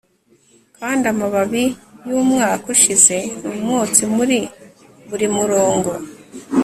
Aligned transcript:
Kandi 0.77 1.03
amababi 1.13 1.63
yumwaka 2.09 2.65
ushize 2.75 3.15
ni 3.43 3.47
umwotsi 3.53 4.01
muri 4.15 4.37
buri 5.09 5.27
murongo 5.37 5.91